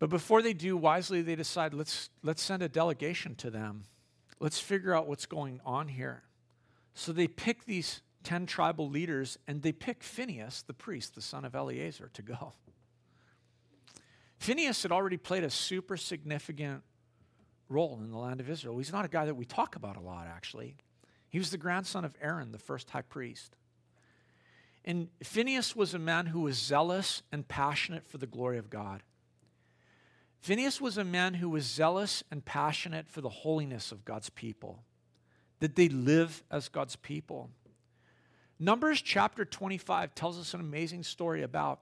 [0.00, 3.84] But before they do, wisely they decide let's, let's send a delegation to them.
[4.40, 6.22] Let's figure out what's going on here.
[6.94, 11.44] So they pick these 10 tribal leaders and they pick Phineas, the priest, the son
[11.44, 12.54] of Eleazar, to go.
[14.38, 16.82] Phineas had already played a super significant
[17.68, 18.78] role in the land of Israel.
[18.78, 20.76] He's not a guy that we talk about a lot, actually.
[21.28, 23.54] He was the grandson of Aaron, the first high priest.
[24.82, 29.02] And Phineas was a man who was zealous and passionate for the glory of God.
[30.40, 34.82] Phineas was a man who was zealous and passionate for the holiness of God's people,
[35.60, 37.50] that they live as God's people.
[38.58, 41.80] Numbers chapter 25 tells us an amazing story about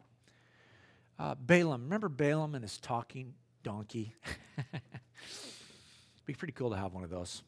[1.19, 1.85] uh, Balaam.
[1.85, 4.15] Remember Balaam and his talking donkey?
[6.27, 7.43] Be pretty cool to have one of those.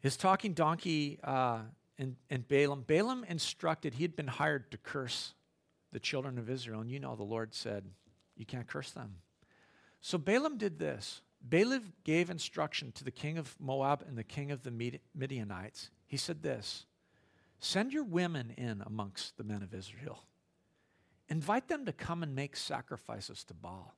[0.00, 1.60] His talking donkey uh,
[1.98, 2.82] and, and Balaam.
[2.86, 5.34] Balaam instructed, he had been hired to curse
[5.92, 6.80] the children of Israel.
[6.80, 7.84] And you know, the Lord said,
[8.36, 9.16] You can't curse them.
[10.02, 11.22] So Balaam did this.
[11.40, 15.90] Balaam gave instruction to the king of Moab and the king of the Midianites.
[16.06, 16.84] He said this
[17.60, 20.24] Send your women in amongst the men of Israel.
[21.28, 23.94] Invite them to come and make sacrifices to Baal.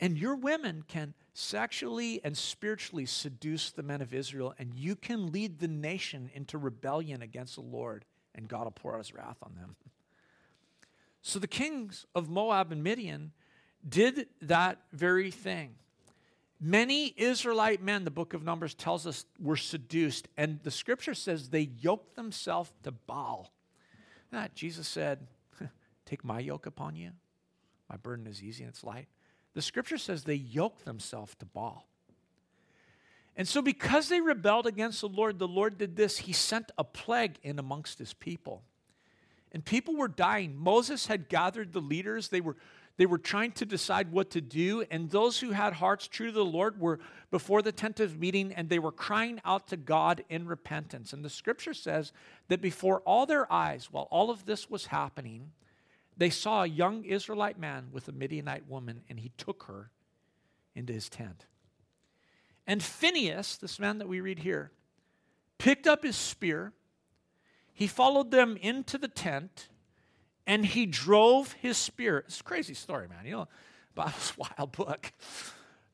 [0.00, 5.30] And your women can sexually and spiritually seduce the men of Israel, and you can
[5.30, 9.38] lead the nation into rebellion against the Lord, and God will pour out his wrath
[9.42, 9.76] on them.
[11.22, 13.30] So the kings of Moab and Midian
[13.88, 15.74] did that very thing.
[16.60, 21.48] Many Israelite men, the book of Numbers tells us, were seduced, and the scripture says
[21.48, 23.52] they yoked themselves to Baal.
[24.54, 25.26] Jesus said,
[26.06, 27.10] Take my yoke upon you.
[27.90, 29.08] My burden is easy and it's light.
[29.54, 31.86] The scripture says they yoked themselves to Baal.
[33.36, 36.18] And so, because they rebelled against the Lord, the Lord did this.
[36.18, 38.62] He sent a plague in amongst his people.
[39.52, 40.56] And people were dying.
[40.56, 42.28] Moses had gathered the leaders.
[42.28, 42.56] They were
[42.96, 46.32] they were trying to decide what to do, and those who had hearts true to
[46.32, 47.00] the Lord were
[47.30, 51.12] before the tent of meeting, and they were crying out to God in repentance.
[51.12, 52.12] And the scripture says
[52.48, 55.52] that before all their eyes, while all of this was happening,
[56.16, 59.90] they saw a young Israelite man with a Midianite woman, and he took her
[60.74, 61.46] into his tent.
[62.66, 64.70] And Phineas, this man that we read here,
[65.58, 66.72] picked up his spear.
[67.72, 69.68] He followed them into the tent
[70.46, 72.18] and he drove his spear.
[72.18, 73.24] It's a crazy story, man.
[73.24, 73.48] You know,
[73.94, 75.12] Bible's wild book.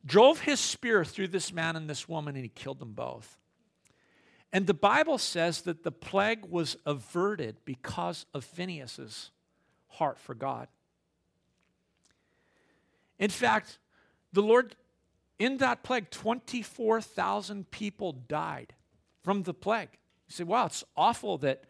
[0.04, 3.38] Drove his spear through this man and this woman, and he killed them both.
[4.52, 9.30] And the Bible says that the plague was averted because of Phineas's
[9.88, 10.68] heart for God.
[13.18, 13.78] In fact,
[14.32, 14.76] the Lord,
[15.38, 18.74] in that plague, 24,000 people died
[19.22, 19.90] from the plague.
[20.28, 21.64] You say, wow, it's awful that,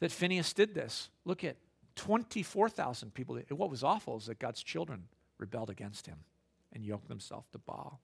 [0.00, 1.08] that Phineas did this.
[1.24, 1.56] Look at
[1.98, 3.38] 24,000 people.
[3.50, 5.04] What was awful is that God's children
[5.36, 6.18] rebelled against him
[6.72, 8.00] and yoked themselves to Baal.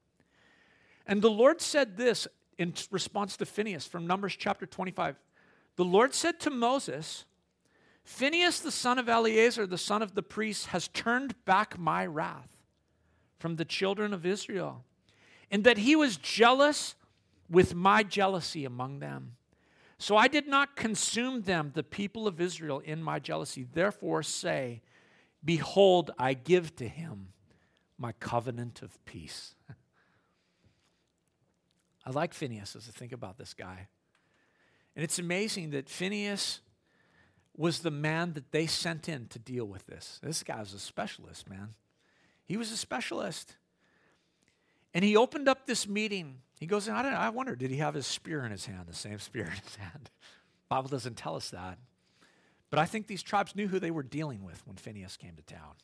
[1.07, 2.29] And the Lord said this
[2.59, 5.17] in response to Phineas from Numbers chapter 25.
[5.77, 7.25] The Lord said to Moses,
[8.05, 12.51] Phineas, the son of Eleazar, the son of the priest, has turned back my wrath
[13.39, 14.85] from the children of Israel,
[15.51, 16.95] in that he was jealous
[17.49, 19.37] with my jealousy among them.
[19.99, 23.67] So I did not consume them, the people of Israel, in my jealousy.
[23.71, 24.83] Therefore, say,
[25.45, 27.29] Behold, I give to him
[27.99, 29.55] my covenant of peace.
[32.07, 33.89] I like Phineas as I think about this guy.
[34.97, 36.61] And it's amazing that Phineas
[37.57, 40.19] was the man that they sent in to deal with this.
[40.23, 41.75] This guy was a specialist, man.
[42.47, 43.57] He was a specialist.
[44.93, 48.07] And he opened up this meeting he goes, I, I wonder, did he have his
[48.07, 50.11] spear in his hand, the same spear in his hand?
[50.69, 51.79] Bible doesn't tell us that.
[52.71, 55.43] But I think these tribes knew who they were dealing with when Phineas came to
[55.43, 55.75] town.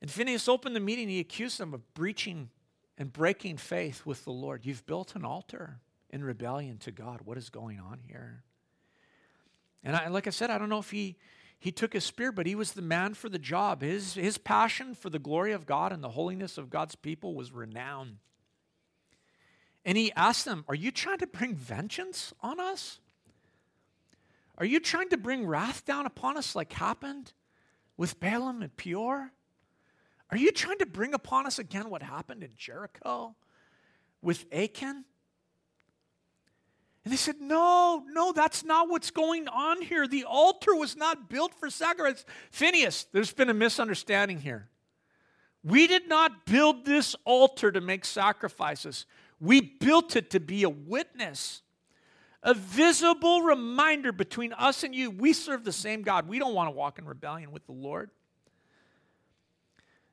[0.00, 1.08] And Phineas opened the meeting.
[1.08, 2.50] He accused them of breaching
[2.98, 4.66] and breaking faith with the Lord.
[4.66, 5.78] You've built an altar
[6.10, 7.20] in rebellion to God.
[7.24, 8.42] What is going on here?
[9.84, 11.16] And I, like I said, I don't know if he,
[11.58, 13.82] he took his spear, but he was the man for the job.
[13.82, 17.52] His, his passion for the glory of God and the holiness of God's people was
[17.52, 18.18] renowned.
[19.84, 23.00] And he asked them, Are you trying to bring vengeance on us?
[24.58, 27.32] Are you trying to bring wrath down upon us like happened
[27.96, 29.32] with Balaam and Peor?
[30.30, 33.34] Are you trying to bring upon us again what happened in Jericho
[34.22, 35.04] with Achan?
[37.04, 40.06] And they said, No, no, that's not what's going on here.
[40.06, 42.24] The altar was not built for sacrifice.
[42.50, 44.68] Phineas, there's been a misunderstanding here.
[45.64, 49.06] We did not build this altar to make sacrifices,
[49.42, 51.62] we built it to be a witness,
[52.44, 55.10] a visible reminder between us and you.
[55.10, 56.28] We serve the same God.
[56.28, 58.10] We don't want to walk in rebellion with the Lord.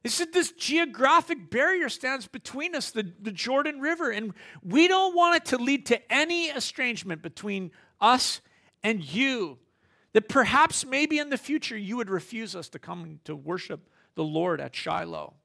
[0.02, 5.16] They said this geographic barrier stands between us, the, the Jordan River, and we don't
[5.16, 7.70] want it to lead to any estrangement between
[8.02, 8.42] us
[8.82, 9.60] and you.
[10.14, 14.24] That perhaps maybe in the future you would refuse us to come to worship the
[14.24, 15.36] Lord at Shiloh.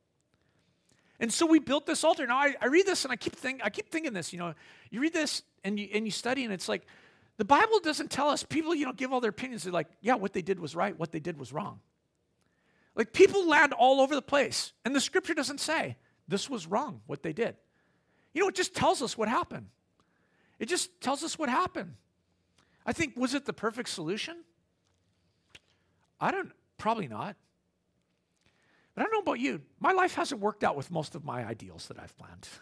[1.25, 2.27] And so we built this altar.
[2.27, 4.53] Now I, I read this and I keep think, I keep thinking this, you know,
[4.91, 6.83] you read this and you and you study, and it's like
[7.39, 9.63] the Bible doesn't tell us people, you know, give all their opinions.
[9.63, 11.81] They're like, yeah, what they did was right, what they did was wrong.
[12.95, 15.97] Like people land all over the place, and the scripture doesn't say
[16.29, 17.57] this was wrong, what they did.
[18.35, 19.69] You know, it just tells us what happened.
[20.59, 21.95] It just tells us what happened.
[22.85, 24.45] I think, was it the perfect solution?
[26.21, 27.37] I don't, probably not.
[28.95, 29.61] But I don't know about you.
[29.81, 32.49] My life hasn't worked out with most of my ideals that I've planned.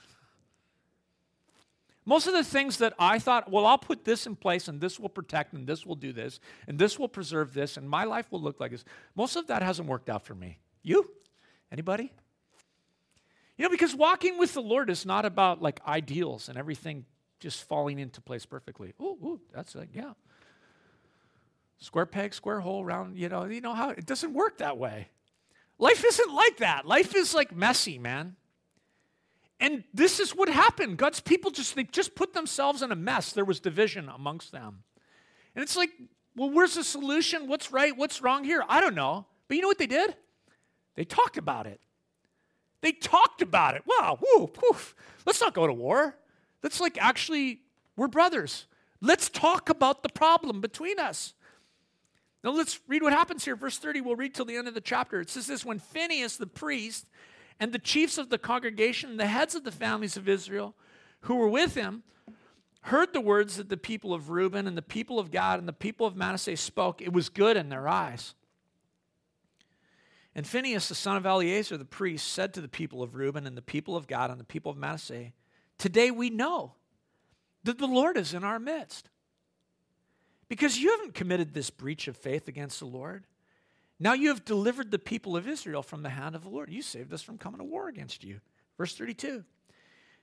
[2.04, 4.98] Most of the things that I thought, well, I'll put this in place and this
[4.98, 8.26] will protect and this will do this and this will preserve this and my life
[8.32, 8.84] will look like this.
[9.14, 10.58] Most of that hasn't worked out for me.
[10.82, 11.08] You?
[11.70, 12.12] Anybody?
[13.56, 17.04] You know, because walking with the Lord is not about like ideals and everything
[17.38, 18.94] just falling into place perfectly.
[19.00, 20.14] Ooh, ooh, that's like, yeah.
[21.78, 25.08] Square peg, square hole, round, you know, you know how it doesn't work that way.
[25.82, 26.86] Life isn't like that.
[26.86, 28.36] Life is like messy, man.
[29.58, 30.96] And this is what happened.
[30.96, 33.32] God's people just they just put themselves in a mess.
[33.32, 34.84] There was division amongst them.
[35.56, 35.90] And it's like,
[36.36, 37.48] well, where's the solution?
[37.48, 37.96] What's right?
[37.96, 38.62] What's wrong here?
[38.68, 39.26] I don't know.
[39.48, 40.14] But you know what they did?
[40.94, 41.80] They talked about it.
[42.80, 43.82] They talked about it.
[43.84, 44.94] Wow, whoo, poof.
[45.26, 46.16] Let's not go to war.
[46.62, 47.58] Let's like actually,
[47.96, 48.66] we're brothers.
[49.00, 51.34] Let's talk about the problem between us.
[52.42, 53.54] Now let's read what happens here.
[53.56, 55.20] Verse 30, we'll read till the end of the chapter.
[55.20, 57.06] It says this when Phineas the priest
[57.60, 60.74] and the chiefs of the congregation, the heads of the families of Israel,
[61.22, 62.02] who were with him,
[62.82, 65.72] heard the words that the people of Reuben and the people of Gad and the
[65.72, 67.00] people of Manasseh spoke.
[67.00, 68.34] It was good in their eyes.
[70.34, 73.56] And Phinehas, the son of Eleazar, the priest, said to the people of Reuben and
[73.56, 75.32] the people of Gad and the people of Manasseh,
[75.78, 76.74] Today we know
[77.64, 79.08] that the Lord is in our midst.
[80.52, 83.24] Because you haven't committed this breach of faith against the Lord.
[83.98, 86.68] Now you have delivered the people of Israel from the hand of the Lord.
[86.68, 88.38] You saved us from coming to war against you.
[88.76, 89.44] Verse 32.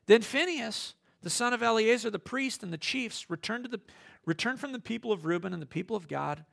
[0.05, 3.81] Then Phinehas, the son of Eleazar, the priest, and the chiefs returned, to the,
[4.23, 6.45] returned from the people of Reuben and the people of Gad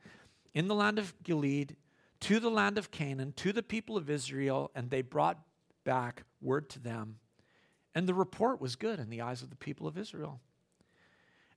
[0.55, 1.75] in the land of Gilead
[2.21, 5.37] to the land of Canaan, to the people of Israel, and they brought
[5.83, 7.19] back word to them.
[7.93, 10.41] And the report was good in the eyes of the people of Israel.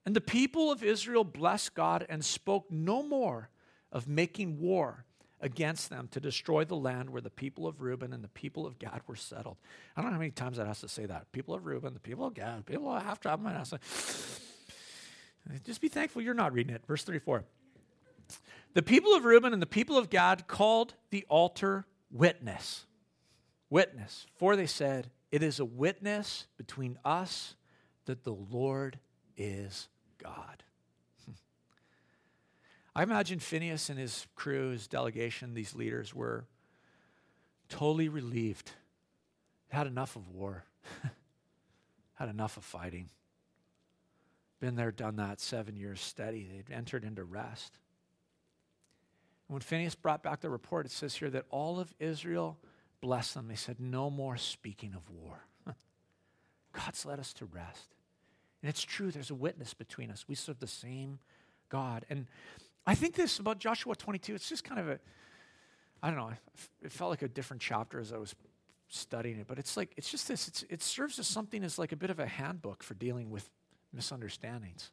[0.06, 3.50] And the people of Israel blessed God and spoke no more
[3.92, 5.04] of making war
[5.40, 8.78] against them to destroy the land where the people of Reuben and the people of
[8.78, 9.56] Gad were settled.
[9.96, 11.32] I don't know how many times that has to say that.
[11.32, 13.80] People of Reuben, the people of Gad, people of half tribe Manasseh.
[15.64, 16.82] Just be thankful you're not reading it.
[16.86, 17.44] Verse 34.
[18.74, 22.86] The people of Reuben and the people of Gad called the altar witness.
[23.68, 24.26] Witness.
[24.36, 27.54] For they said, It is a witness between us
[28.04, 28.98] that the Lord
[29.40, 29.88] is
[30.22, 30.62] God.
[32.94, 36.44] I imagine Phineas and his crew, his delegation, these leaders were
[37.68, 38.72] totally relieved.
[39.70, 40.64] Had enough of war,
[42.14, 43.08] had enough of fighting.
[44.60, 46.46] Been there, done that, seven years steady.
[46.46, 47.78] They'd entered into rest.
[49.48, 52.58] And when Phineas brought back the report, it says here that all of Israel
[53.00, 53.48] blessed them.
[53.48, 55.46] They said, No more speaking of war.
[56.72, 57.94] God's led us to rest.
[58.62, 60.26] And it's true, there's a witness between us.
[60.28, 61.18] We serve the same
[61.70, 62.04] God.
[62.10, 62.26] And
[62.86, 64.98] I think this about Joshua 22, it's just kind of a,
[66.02, 66.32] I don't know,
[66.82, 68.34] it felt like a different chapter as I was
[68.88, 71.92] studying it, but it's like, it's just this, it's, it serves as something as like
[71.92, 73.48] a bit of a handbook for dealing with
[73.92, 74.90] misunderstandings.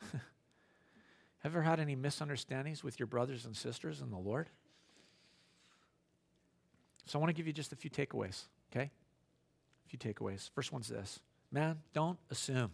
[0.00, 0.12] Have
[1.44, 4.48] you ever had any misunderstandings with your brothers and sisters in the Lord?
[7.06, 8.90] So I want to give you just a few takeaways, okay?
[9.86, 10.50] A few takeaways.
[10.54, 11.20] First one's this
[11.52, 12.70] man, don't assume.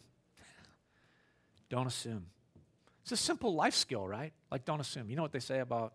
[1.73, 2.27] Don't assume.
[3.01, 4.35] It's a simple life skill, right?
[4.51, 5.09] Like, don't assume.
[5.09, 5.95] You know what they say about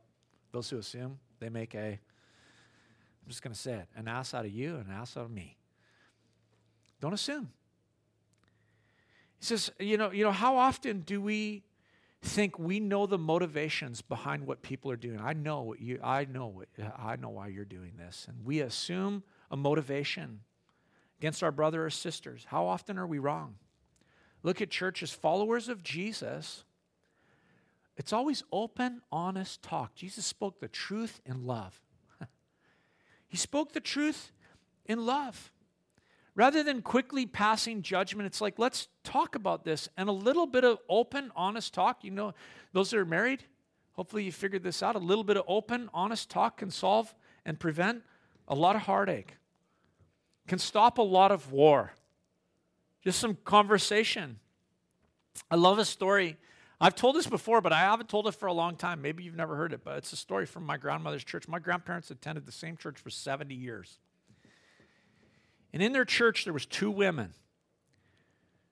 [0.52, 1.20] those who assume?
[1.40, 4.88] They make a, I'm just going to say it, an ass out of you and
[4.88, 5.56] an ass out of me.
[7.00, 7.52] Don't assume.
[9.40, 11.62] He says, you know, you know, how often do we
[12.24, 15.20] think we know the motivations behind what people are doing?
[15.22, 18.26] I know what you I know what I know why you're doing this.
[18.28, 19.22] And we assume
[19.52, 20.40] a motivation
[21.20, 22.48] against our brother or sisters?
[22.48, 23.58] How often are we wrong?
[24.44, 26.64] Look at church as followers of Jesus.
[27.98, 29.96] It's always open, honest talk.
[29.96, 31.82] Jesus spoke the truth in love.
[33.28, 34.32] he spoke the truth
[34.86, 35.52] in love.
[36.36, 39.90] Rather than quickly passing judgment, it's like, let's talk about this.
[39.98, 42.04] And a little bit of open, honest talk.
[42.04, 42.36] You know,
[42.74, 43.44] those that are married,
[43.94, 44.96] hopefully you figured this out.
[44.96, 48.04] A little bit of open, honest talk can solve and prevent
[48.48, 49.36] a lot of heartache,
[50.48, 51.94] can stop a lot of war.
[53.08, 54.38] Just some conversation.
[55.50, 56.36] I love a story.
[56.82, 59.02] I've told this before, but I haven't told it for a long time.
[59.02, 61.48] Maybe you've never heard it, but it's a story from my grandmother's church.
[61.48, 64.00] My grandparents attended the same church for 70 years.
[65.72, 67.34] And in their church, there was two women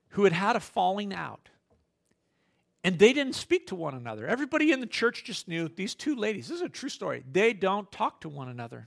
[0.08, 1.48] who had had a falling out.
[2.84, 4.26] And they didn't speak to one another.
[4.26, 7.54] Everybody in the church just knew these two ladies, this is a true story, they
[7.54, 8.86] don't talk to one another.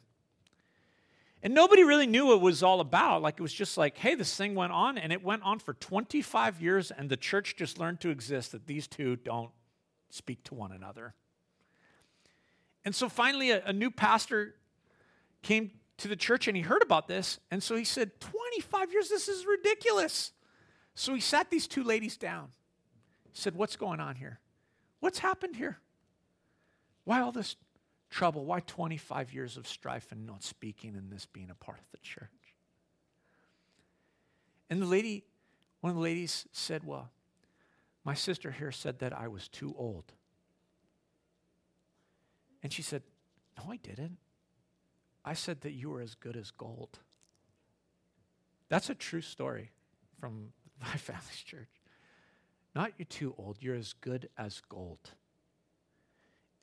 [1.41, 3.21] And nobody really knew what it was all about.
[3.21, 5.73] Like it was just like, hey, this thing went on, and it went on for
[5.73, 9.51] 25 years, and the church just learned to exist that these two don't
[10.09, 11.13] speak to one another.
[12.83, 14.55] And so finally, a, a new pastor
[15.41, 17.39] came to the church and he heard about this.
[17.51, 20.31] And so he said, 25 years, this is ridiculous.
[20.95, 22.49] So he sat these two ladies down.
[23.31, 24.39] He said, What's going on here?
[24.99, 25.79] What's happened here?
[27.05, 27.55] Why all this
[28.09, 28.45] trouble?
[28.45, 31.97] Why 25 years of strife and not speaking and this being a part of the
[31.99, 32.29] church?
[34.69, 35.23] And the lady,
[35.81, 37.09] one of the ladies said, Well,
[38.03, 40.13] my sister here said that I was too old.
[42.61, 43.03] And she said,
[43.57, 44.17] No, I didn't.
[45.25, 46.99] I said that you were as good as gold.
[48.69, 49.71] That's a true story
[50.19, 51.69] from my family's church.
[52.75, 55.11] Not you're too old, you're as good as gold.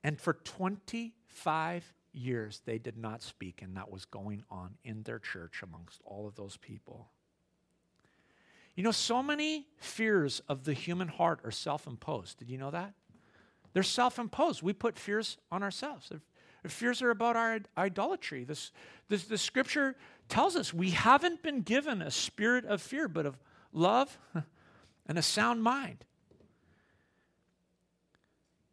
[0.03, 5.19] And for 25 years, they did not speak, and that was going on in their
[5.19, 7.09] church amongst all of those people.
[8.75, 12.37] You know, so many fears of the human heart are self imposed.
[12.39, 12.93] Did you know that?
[13.73, 14.61] They're self imposed.
[14.61, 16.11] We put fears on ourselves.
[16.65, 18.43] Fears are about our idolatry.
[18.43, 18.71] This,
[19.09, 19.95] this, the scripture
[20.29, 23.37] tells us we haven't been given a spirit of fear, but of
[23.71, 24.17] love
[25.07, 26.03] and a sound mind.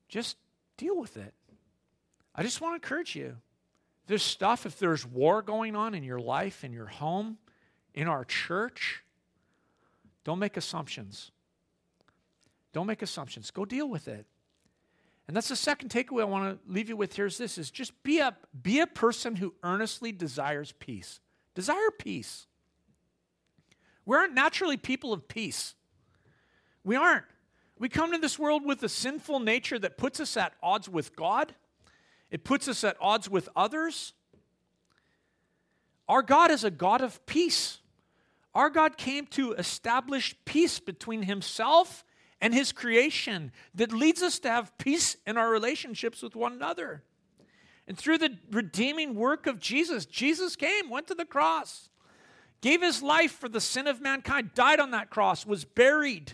[0.09, 0.37] Just
[0.77, 1.35] deal with it.
[2.35, 3.37] I just want to encourage you.
[4.07, 7.39] There's stuff, if there's war going on in your life, in your home,
[7.95, 9.03] in our church,
[10.25, 11.31] don't make assumptions.
[12.73, 13.51] Don't make assumptions.
[13.51, 14.27] Go deal with it.
[15.27, 17.71] And that's the second takeaway I want to leave you with here is this is
[17.71, 21.21] just be a be a person who earnestly desires peace.
[21.55, 22.47] Desire peace.
[24.05, 25.75] We aren't naturally people of peace.
[26.83, 27.25] We aren't.
[27.85, 31.15] We come to this world with a sinful nature that puts us at odds with
[31.15, 31.55] God.
[32.31, 34.15] It puts us at odds with others.
[36.09, 37.81] Our God is a God of peace.
[38.55, 42.07] Our God came to establish peace between himself
[42.41, 47.03] and his creation that leads us to have peace in our relationships with one another.
[47.87, 51.91] And through the redeeming work of Jesus, Jesus came, went to the cross,
[52.63, 56.33] gave his life for the sin of mankind, died on that cross, was buried,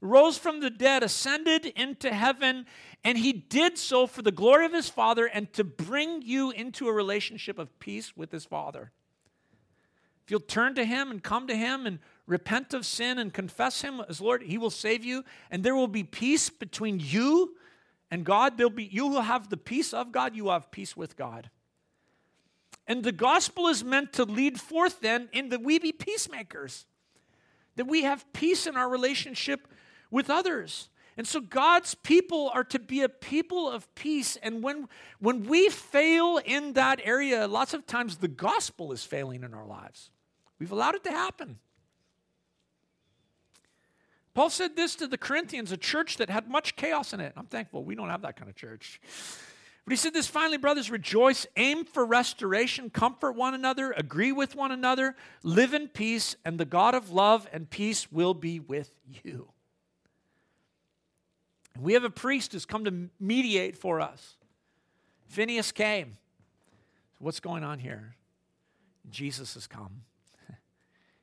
[0.00, 2.66] rose from the dead, ascended into heaven,
[3.04, 6.88] and he did so for the glory of his Father and to bring you into
[6.88, 8.92] a relationship of peace with his Father.
[10.24, 13.82] If you'll turn to him and come to him and repent of sin and confess
[13.82, 17.54] him as Lord, he will save you, and there will be peace between you
[18.10, 18.56] and God.
[18.56, 21.50] There'll be you will have the peace of God, you will have peace with God.
[22.88, 26.86] And the gospel is meant to lead forth then in that we be peacemakers,
[27.76, 29.68] that we have peace in our relationship
[30.10, 30.88] with others.
[31.16, 34.36] And so God's people are to be a people of peace.
[34.42, 34.88] And when,
[35.18, 39.66] when we fail in that area, lots of times the gospel is failing in our
[39.66, 40.10] lives.
[40.58, 41.58] We've allowed it to happen.
[44.34, 47.32] Paul said this to the Corinthians, a church that had much chaos in it.
[47.38, 49.00] I'm thankful we don't have that kind of church.
[49.86, 54.54] But he said this finally, brothers, rejoice, aim for restoration, comfort one another, agree with
[54.54, 58.90] one another, live in peace, and the God of love and peace will be with
[59.24, 59.48] you.
[61.80, 64.36] We have a priest who's come to mediate for us.
[65.28, 66.16] Phineas came.
[67.18, 68.16] What's going on here?
[69.10, 70.02] Jesus has come.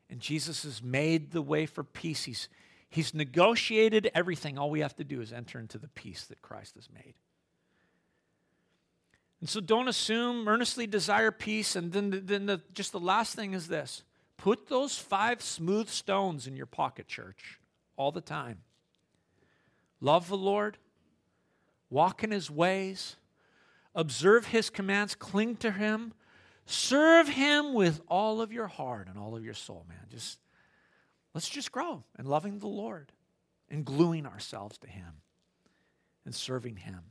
[0.10, 2.26] And Jesus has made the way for peace.
[2.26, 2.48] He's,
[2.94, 4.60] He's negotiated everything.
[4.60, 7.16] All we have to do is enter into the peace that Christ has made.
[9.40, 11.76] And so don't assume, earnestly desire peace.
[11.76, 14.04] And then, then the, just the last thing is this
[14.38, 17.60] put those five smooth stones in your pocket, church,
[17.98, 18.60] all the time.
[20.04, 20.78] Love the Lord,
[21.90, 23.16] walk in his ways,
[23.96, 26.14] observe his commands, cling to him,
[26.66, 30.06] Serve Him with all of your heart and all of your soul, man.
[30.10, 30.40] Just
[31.34, 33.12] let's just grow in loving the Lord
[33.70, 35.22] and gluing ourselves to Him
[36.26, 37.02] and serving Him.